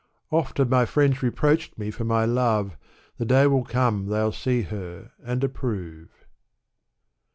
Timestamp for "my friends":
0.67-1.21